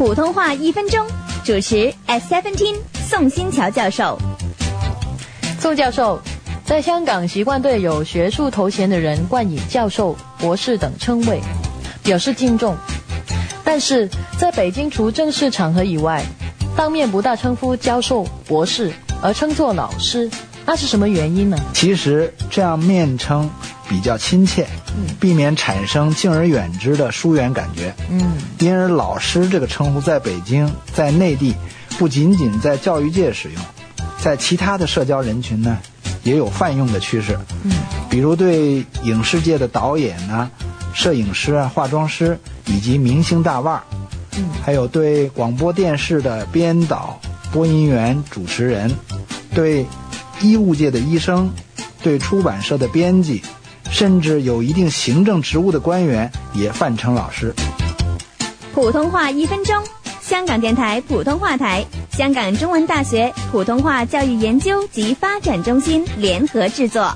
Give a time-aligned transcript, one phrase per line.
[0.00, 1.06] 普通话一分钟，
[1.44, 2.74] 主持 S Seventeen
[3.06, 4.18] 宋新桥教授。
[5.58, 6.18] 宋教授，
[6.64, 11.38] 在香港习惯对有学术头衔的人冠以教授、博士等称谓，
[12.02, 12.74] 表示敬重。
[13.62, 14.08] 但是
[14.38, 16.24] 在北京，除正式场合以外，
[16.74, 18.90] 当面不大称呼教授、博士，
[19.20, 20.30] 而称作老师，
[20.64, 21.58] 那是什么原因呢？
[21.74, 23.50] 其实这样面称
[23.90, 24.68] 比较亲切，
[25.18, 27.92] 避免产生敬而远之的疏远感觉。
[28.08, 31.56] 嗯，因而“老师”这个称呼在北京、在内地，
[31.98, 33.60] 不仅仅在教育界使用，
[34.22, 35.76] 在其他的社交人群呢，
[36.22, 37.36] 也有泛用的趋势。
[37.64, 37.72] 嗯，
[38.08, 40.48] 比如对影视界的导演啊、
[40.94, 43.82] 摄影师啊、化妆师以及明星大腕儿，
[44.38, 47.20] 嗯，还有对广播电视的编导、
[47.50, 48.88] 播音员、主持人，
[49.52, 49.84] 对
[50.40, 51.50] 医务界的医生，
[52.04, 53.42] 对出版社的编辑，
[53.90, 57.52] 甚至有一定行政职务的官员也泛称老师。
[58.72, 59.82] 普通话一分钟，
[60.20, 67.12] 香港电台普通话台、香港中文大学普通话教育研究及发展中心联合制作。